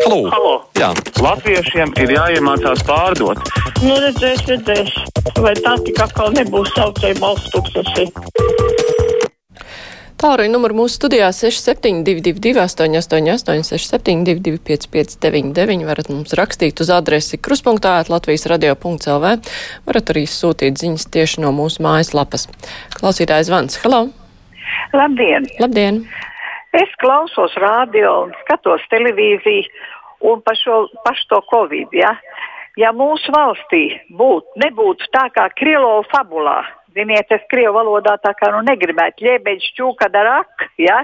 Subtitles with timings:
[0.00, 0.30] Halo!
[0.32, 0.52] Halo.
[0.78, 0.90] Jā.
[1.20, 3.40] Latviešiem ir jāiemācās pārdot.
[3.84, 4.94] Nu, redzēs, redzēs.
[5.36, 8.06] Vai tā tik atkal nebūs saucēja balsts tūkstoši?
[10.20, 18.44] Tālruņa numuru mūsu studijā 6722, 888, 672, 559, varat mums rakstīt uz adresi kruspunktā, Latvijas
[18.52, 19.34] radio.lv.
[19.88, 22.48] Varat arī sūtīt ziņas tieši no mūsu mājaslapas.
[22.96, 24.06] Klausītājs Vans, hello!
[24.96, 25.48] Labdien!
[25.60, 26.04] Labdien!
[26.72, 29.66] Es klausos radio un skatos televīziju
[30.30, 31.90] un par šo pašu to covid.
[31.96, 32.12] Ja,
[32.78, 36.60] ja mūsu valstī būt, nebūtu tā kā Krielovu fabulā,
[36.94, 41.02] ziniet, es krievu valodā tā kā nu negribētu ļiebeģi šķūka darak, ja,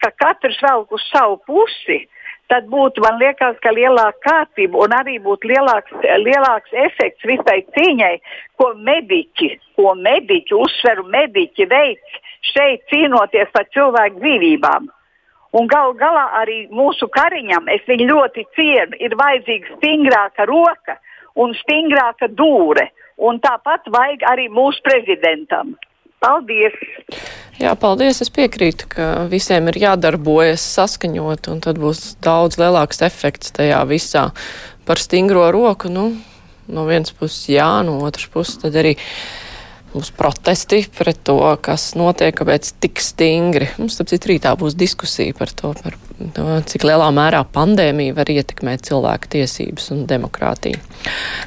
[0.00, 2.00] ka katrs velk uz savu pusi,
[2.48, 5.92] tad būtu, man liekas, ka lielāka kārtība un arī būtu lielāks,
[6.24, 8.14] lielāks efekts visai cīņai,
[8.56, 12.20] ko mediķi, ko mediķi, uzsveru mediķi veids
[12.52, 14.90] šeit cīnoties par cilvēku dzīvībām.
[15.54, 20.98] Un gal galā arī mūsu kariņam, es viņu ļoti cienu, ir vajadzīga stingrāka roka
[21.38, 22.88] un stingrāka dūre.
[23.22, 25.76] Un tāpat vajag arī mūsu prezidentam.
[26.24, 26.74] Paldies!
[27.60, 28.18] Jā, paldies.
[28.24, 34.30] Es piekrītu, ka visiem ir jādarbojas saskaņot, un tad būs daudz lielāks efekts tajā visā
[34.88, 35.92] par stingro roku.
[35.92, 36.08] Nu,
[36.66, 38.96] no vienas puses jā, no otras puses tad arī
[39.94, 43.70] būs protesti pret to, kas notiek, kāpēc tik stingri.
[43.78, 45.98] Mums, starp citu, rītā būs diskusija par to, par
[46.36, 50.80] to, cik lielā mērā pandēmija var ietekmēt cilvēku tiesības un demokrātiju.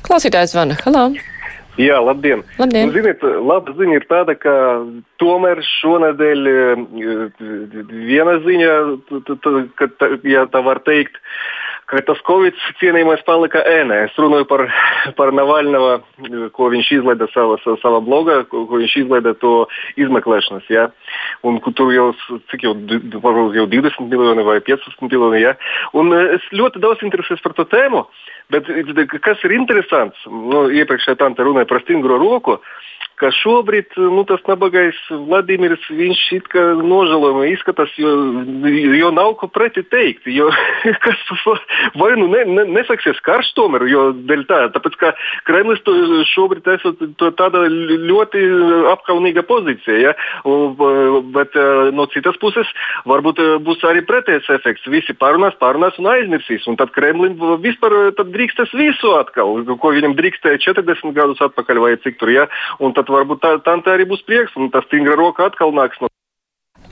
[0.07, 0.79] Klausītājs zvana.
[0.85, 1.09] Halā!
[1.77, 2.41] Jā, labdien!
[2.57, 2.89] Labdien.
[2.89, 4.53] Nu, ziniet, laba ziņa ir tāda, ka
[5.21, 6.47] tomēr šonadēļ
[7.91, 8.71] viena ziņa,
[9.77, 9.89] ka,
[10.25, 11.21] ja tā var teikt,
[11.87, 14.01] ka tas Covid cienījamais palika ēnē.
[14.09, 14.65] Es runāju par,
[15.15, 16.01] par Navalnava,
[16.55, 19.53] ko viņš izlaida savā, savā blogā, ko, ko viņš izlaida to
[19.99, 20.67] izmeklēšanas.
[20.73, 20.89] Ja?
[21.47, 22.09] Un tur jau,
[22.51, 22.73] cik jau,
[23.23, 25.45] varbūt jau 20 miljoni vai 15 miljoni.
[25.45, 25.55] Ja?
[25.95, 28.03] Un es ļoti daudz interesēs par to tēmu.
[28.51, 28.67] Bet
[29.23, 32.59] kas ir interesants, nu, iepriekšējā tante runāja par stingro roku,
[33.17, 38.11] ka šobrīd nu, tas nabagais Vladimirs viņš it kā nožēlojami izskatās, jo,
[38.97, 40.27] jo nav ko pretī teikt.
[40.29, 40.51] Jo,
[41.05, 41.23] kas,
[41.97, 45.13] vai nu ne, ne, nesaksies karš tomēr, jo dēļ tā, tāpēc ka
[45.49, 45.95] Kremlis to
[46.29, 47.01] šobrīd esot
[47.39, 48.43] tāda ļoti
[48.93, 49.97] apkaunīga pozīcija.
[50.03, 50.13] Ja?
[50.47, 50.75] Un,
[51.33, 51.57] bet
[51.97, 52.69] no citas puses
[53.09, 54.87] varbūt būs arī pretējs efekts.
[54.91, 56.67] Visi pārunās, pārunās un aizmirsīs.
[56.69, 61.93] Un tad Kremlim vispār tad drīkstēs visu atkal, ko viņam drīkstēja 40 gadus atpakaļ vai
[62.03, 62.33] cik tur.
[62.33, 62.47] Ja?
[62.83, 66.11] Un tad varbūt tā, tā arī būs prieks, un tas stingra roka atkal nāks no.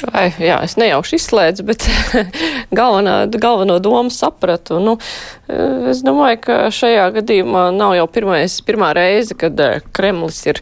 [0.03, 1.85] Vai, jā, es nejauši izslēdzu, bet
[2.79, 4.81] galvenā, galveno domu sapratu.
[4.83, 4.97] Nu,
[5.47, 9.59] es domāju, ka šajā gadījumā nav jau pirmais, pirmā reize, kad
[9.95, 10.59] Kremlis ir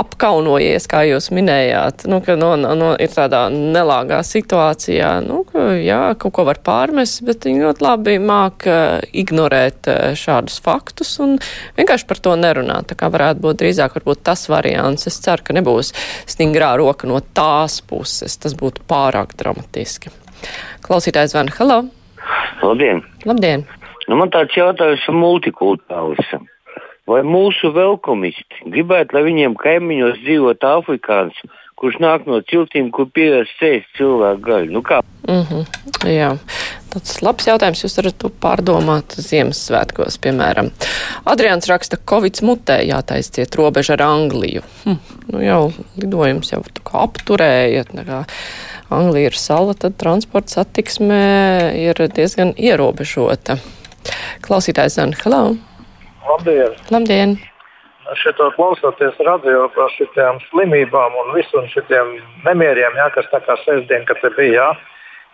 [0.00, 6.00] apkaunojies, kā jūs minējāt, nu, ka no, no, ir tādā nelāgā situācijā, nu, ka, jā,
[6.20, 8.66] kaut ko var pārmest, bet viņi ļoti labi māk
[9.12, 11.36] ignorēt šādus faktus un
[11.78, 12.90] vienkārši par to nerunāt.
[12.90, 15.06] Tā kā varētu būt drīzāk varbūt tas variants.
[15.10, 15.92] Es ceru, ka nebūs
[16.30, 18.38] stingrā roka no tās puses.
[18.40, 20.12] Tas būtu pārāk dramatiski.
[20.84, 21.84] Klausītājs Van Halo.
[22.64, 23.04] Labdien!
[23.28, 23.64] Labdien!
[24.08, 26.44] Nu, man tāds jautājums par multikulturālismu.
[27.04, 31.36] Vai mūsu velkomisti gribētu, lai viņiem kaimiņos dzīvot afrikāns,
[31.76, 34.70] kurš nāk no ciltīm, kur pieredz sēst cilvēku gaļu?
[34.72, 35.02] Nu kā?
[35.28, 35.66] Mm -hmm,
[36.08, 36.30] jā,
[36.94, 37.82] tāds labs jautājums.
[37.84, 40.70] Jūs varat to pārdomāt Ziemassvētkos, piemēram.
[41.24, 44.64] Adrians raksta, ka Covid mutē jātaisciet robeža ar Angliju.
[44.84, 44.96] Hm,
[45.32, 47.84] nu jau lidojums jau apturēja.
[48.90, 51.20] Anglija ir sala, tad transporta satiksme
[51.76, 53.58] ir diezgan ierobežota.
[54.40, 55.73] Klausītājs Zana, hello!
[56.28, 56.72] Labdien!
[56.90, 57.36] Labdien.
[58.20, 64.04] Šito klausoties radio par šitām slimībām un visiem šitiem nemieriem, jā, kas tā kā sestdien,
[64.08, 64.68] kad te bija, jā.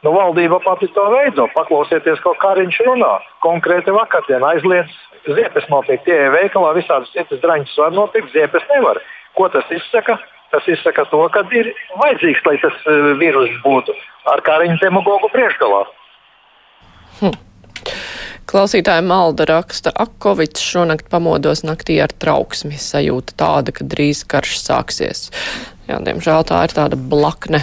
[0.04, 1.44] Nu, valdība pati to veido.
[1.54, 3.10] Paklausieties, ko Kariņš runā.
[3.44, 4.94] Konkrēti vakardien aizliedz
[5.28, 6.06] ziepes nopirkt.
[6.06, 9.02] Tie ir veikalā, visādas citas draņas var nopirkt, ziepes nevar.
[9.36, 10.16] Ko tas izsaka?
[10.50, 11.68] Tas izsaka to, ka ir
[12.00, 13.94] vajadzīgs, lai tas uh, vīrus būtu
[14.32, 15.84] ar Kariņu demagogu priekšgalā.
[18.50, 25.28] Klausītāja Malda raksta, Akovits šonakt pamodos naktī ar trauksmi, sajūta tāda, ka drīz karš sāksies.
[25.86, 27.62] Jā, diemžēl tā ir tāda blakne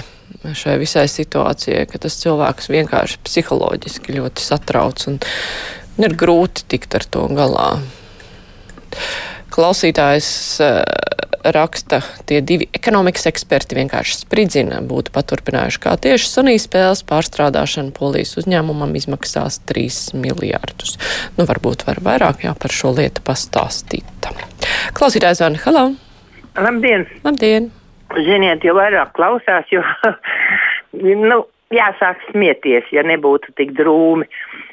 [0.56, 5.20] šai visai situācijai, ka tas cilvēks vienkārši psiholoģiski ļoti satrauc un
[6.00, 7.68] ir grūti tikt ar to galā.
[9.52, 10.30] Klausītājs
[10.64, 10.82] uh,
[11.44, 18.36] raksta, tie divi ekonomikas eksperti vienkārši spridzina, būtu paturpinājuši kā tieši Sonijas spēles pārstrādāšana polijas
[18.42, 20.98] uzņēmumam izmaksās 3 miljārdus.
[21.40, 24.32] Nu, varbūt var vairāk jā, par šo lietu pastāstīt.
[24.98, 25.86] Klausītājs Vana, hello!
[26.58, 27.06] Labdien!
[27.24, 27.70] Labdien!
[28.16, 29.84] Ziniet, jo vairāk klausās, jo
[31.28, 31.44] nu,
[31.74, 34.28] jāsāk smieties, ja nebūtu tik drūmi.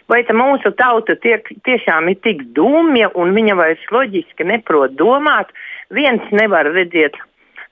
[0.09, 5.49] vai tā mūsu tauta tiek, tiešām ir tik dumja un viņa vairs loģiski neprot domāt.
[5.95, 7.17] Viens nevar redzēt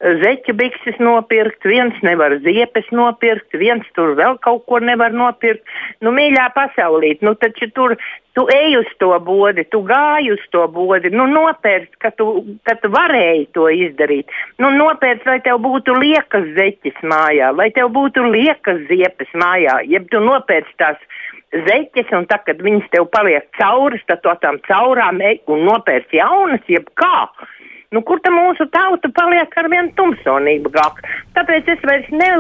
[0.03, 5.63] zeķu bikses nopirkt, viens nevar ziepes nopirkt, viens tur vēl kaut ko nevar nopirkt.
[6.03, 7.95] Nu, mīļā pasaulīt, nu taču tur
[8.35, 12.27] tu ej uz to bodi, tu gāji uz to bodi, nu nopērc, ka tu,
[12.67, 14.33] ka tu varēji to izdarīt.
[14.59, 20.11] Nu, nopērc, lai tev būtu liekas zeķes mājā, lai tev būtu liekas ziepes mājā, jeb
[20.11, 20.99] tu nopērc tās
[21.53, 26.17] zeķes, un tad, kad viņas tev paliek cauras, tad to tam caurām ej un nopērc
[26.17, 27.29] jaunas, jeb kā.
[27.93, 31.01] Nu, kur tā mūsu tauta paliek ar vien tumsonīgāk?
[31.37, 32.31] Tāpēc es vairs ne,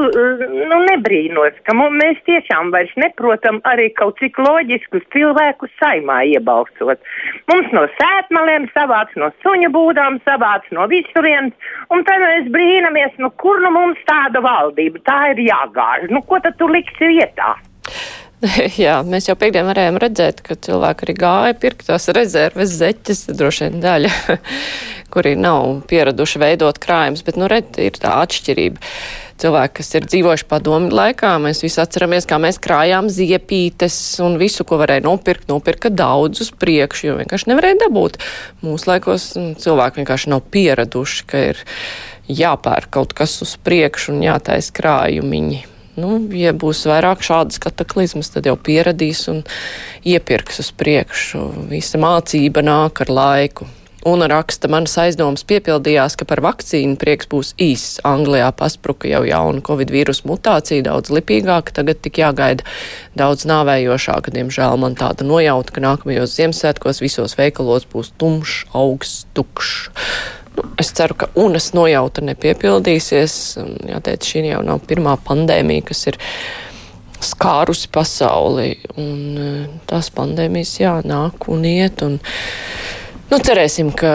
[0.70, 7.04] nu, nebrīnos, ka mēs tiešām vairs neprotam arī kaut cik loģiskus cilvēkus saimā iebalsot.
[7.52, 11.52] Mums no sētmaliem savāc, no suņa būdām savāc, no visurienes,
[11.92, 16.08] un tad mēs brīnamies, nu, kur nu mums tāda valdība, tā ir jāgāž.
[16.12, 17.54] Nu, ko tad tu liksi vietā?
[18.84, 23.68] Jā, mēs jau piekdien varējām redzēt, ka cilvēki arī gāja pirkt tās rezerves zeķes, droši
[23.68, 24.38] vien daļa,
[25.14, 28.82] kuri nav pieraduši veidot krājumus, bet, nu, redz, ir tā atšķirība.
[29.42, 34.66] Cilvēki, kas ir dzīvojuši padomi laikā, mēs visi atceramies, kā mēs krājām ziepītes un visu,
[34.66, 38.20] ko varēja nopirkt, nopirka daudz uz priekšu, jo vienkārši nevarēja dabūt.
[38.62, 41.66] Mūsu laikos mm, cilvēki vienkārši nav pieraduši, ka ir
[42.30, 45.71] jāpērk kaut kas uz priekšu un jātais krājumiņi.
[45.92, 49.42] Nu, ja būs vairāk šādas kataklizmas, tad jau pieradīs un
[50.08, 51.44] iepirks uz priekšu.
[51.68, 53.68] Visa mācība nāk ar laiku.
[54.08, 58.00] Un raksta, manas aizdomas piepildījās, ka par vakcīnu prieks būs īss.
[58.08, 62.66] Anglijā paspruka jau jauna covid vīrusu mutācija, daudz lipīgāka, tagad tik jāgaida
[63.14, 64.34] daudz nāvējošāka.
[64.34, 69.92] Diemžēl man tāda nojauta, ka nākamajos Ziemassvētkos visos veikalos būs tumšs, augsts, tukšs.
[70.80, 73.36] Es ceru, ka UNAS nojauta nepiepildīsies.
[73.88, 76.18] Jāteic, šī jau nav pirmā pandēmija, kas ir
[77.22, 78.74] skārusi pasauli.
[78.98, 79.52] Un e,
[79.88, 82.04] tās pandēmijas jānāk un iet.
[82.06, 82.20] Un,
[83.32, 84.10] Nu, cerēsim, ka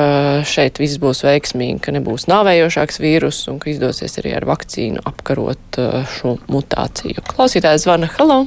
[0.45, 5.79] šeit viss būs veiksmīgi, ka nebūs nāvējošāks vīrus un ka izdosies arī ar vakcīnu apkarot
[5.81, 5.87] e,
[6.19, 7.25] šo mutāciju.
[7.31, 8.11] Klausītājs zvana.
[8.19, 8.43] Halo!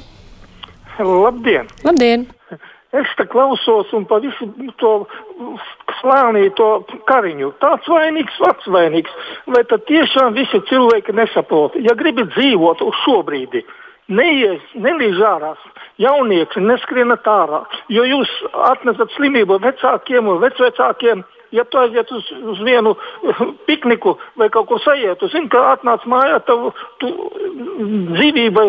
[1.00, 1.66] Labdien!
[1.82, 2.28] Labdien!
[2.90, 4.48] Es te klausos un pa visu
[4.82, 4.92] to
[6.00, 6.70] slānī, to
[7.06, 7.52] kariņu.
[7.62, 9.12] Tāds vainīgs, vecs vainīgs.
[9.46, 11.78] Vai tad tiešām visi cilvēki nesaprot?
[11.78, 13.62] Ja gribi dzīvot uz šo brīdi,
[14.10, 15.54] neies, nelīdz ārā,
[16.02, 18.30] jaunieci neskrienat ārā, jo jūs
[18.70, 22.94] atnesat slimību vecākiem un vecvecākiem ja tu aiziet uz, uz vienu
[23.68, 26.72] pikniku vai kaut kur sajiet, tu zini, ka atnāc mājā, tu,
[28.14, 28.68] dzīvībai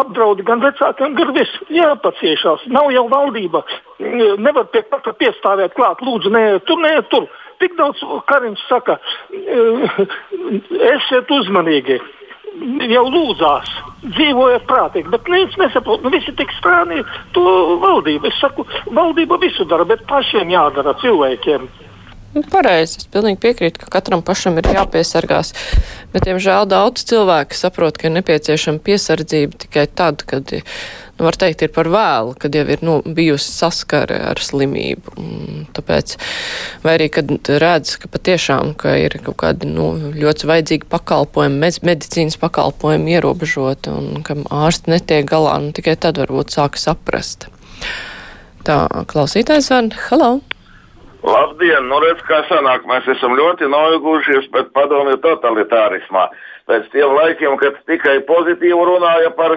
[0.00, 1.68] apdraudi gan vecākiem, gan visu.
[1.72, 2.66] Jāpaciešās.
[2.74, 3.64] Nav jau valdība.
[4.38, 7.28] Nevar pie paka piestāvēt klāt, lūdzu, nē, tur, nē, tur.
[7.58, 7.98] Tik daudz
[8.30, 9.00] Kariņš saka,
[10.92, 11.98] esiet uzmanīgi
[12.88, 13.74] jau lūdzās,
[14.06, 17.02] dzīvojiet prātīgi, bet neviens nesaprot, nu visi tik strāni
[17.36, 17.44] to
[17.82, 18.30] valdību.
[18.30, 21.68] Es saku, valdība visu dara, bet pašiem jādara cilvēkiem.
[22.34, 25.54] Nu, pareizi, es pilnīgi piekrītu, ka katram pašam ir jāpiesargās,
[26.12, 30.52] bet, diemžēl, daudz cilvēku saprot, ka ir nepieciešama piesardzība tikai tad, kad,
[31.18, 35.14] nu, var teikt, ir par vēlu, kad jau ir nu, bijusi saskare ar slimību.
[35.76, 36.14] Tāpēc,
[36.84, 37.32] vai arī, kad
[37.62, 44.22] redz, ka patiešām, ka ir kaut kādi, nu, ļoti vajadzīgi pakalpojumi, medicīnas pakalpojumi ierobežoti un
[44.26, 47.50] ka ārsti netiek galā, nu, tikai tad varbūt sāk saprast.
[48.66, 50.38] Tā, klausītājs van, hello!
[51.26, 51.88] Labdien!
[51.90, 56.28] Nu, redz, kā sanāk, mēs esam ļoti noilgušies pēc padomju totalitārismā.
[56.70, 59.56] Pēc tiem laikiem, kad tikai pozitīvi runāja par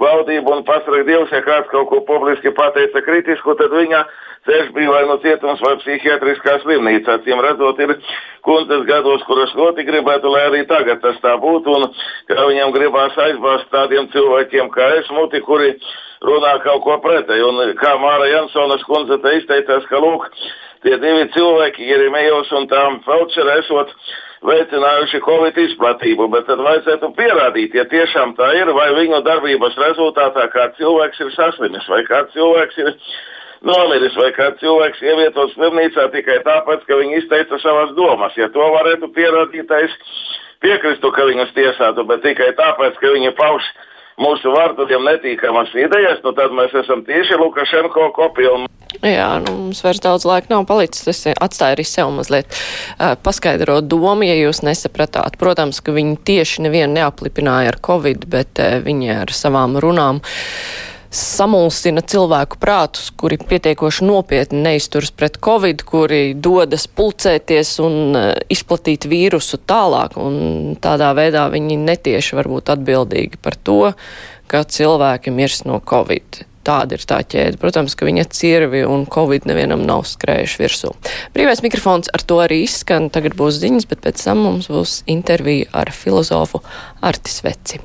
[0.00, 4.02] valdību un pasargā Dievs, ja kāds kaut ko publiski pateica kritisku, tad viņa
[4.46, 7.18] ceļš bija vai nu cietums vai psihiatriskā slimnīcā.
[7.24, 7.94] Ciem redzot, ir
[8.46, 11.88] kundzes gados, kuras ļoti gribētu, lai arī tagad tas tā būtu, un
[12.30, 15.74] ka viņam gribās aizbāzt tādiem cilvēkiem kā es, muti, kuri
[16.26, 17.50] runā kaut ko pretēju.
[17.50, 20.28] Un kā Māra Jansonas kundze te izteicās, ka lūk,
[20.84, 23.92] tie divi cilvēki, Jerimejos un tām Felčera, esot
[24.46, 30.46] veicinājuši Covid izplatību, bet tad vajadzētu pierādīt, ja tiešām tā ir, vai viņu darbības rezultātā
[30.52, 32.92] kāds cilvēks ir saslimis, vai kāds cilvēks ir
[33.66, 38.36] nomiris, vai kāds cilvēks ievietots slimnīcā tikai tāpēc, ka viņi izteica savas domas.
[38.38, 39.98] Ja to varētu pierādīt, es
[40.64, 43.66] piekristu, ka viņus tiesātu, bet tikai tāpēc, ka viņi pauž
[44.22, 48.56] mūsu vārtudiem netīkamas idejas, nu tad mēs esam tieši Lukašenko kopija.
[49.02, 51.06] Jā, nu, mums vairs daudz laika nav palicis.
[51.10, 55.38] Es atstāju arī sev mazliet uh, paskaidrot domu, ja jūs nesapratāt.
[55.40, 60.22] Protams, ka viņi tieši nevienu neaplipināja ar covid, bet uh, viņi ar savām runām
[61.16, 68.18] samulsina cilvēku prātus, kuri pietiekoši nopietni neizturas pret covid, kuri dodas pulcēties un
[68.52, 73.80] izplatīt vīrusu tālāk, un tādā veidā viņi netieši var būt atbildīgi par to,
[74.50, 76.44] ka cilvēki mirs no covid.
[76.66, 77.60] Tāda ir tā ķēde.
[77.62, 80.94] Protams, ka viņa cirvi un covid nevienam nav skrējuši virsū.
[81.36, 83.10] Brīvais mikrofons ar to arī izskan.
[83.14, 86.62] Tagad būs ziņas, bet pēc tam mums būs intervija ar filozofu
[87.06, 87.82] Artis Veci.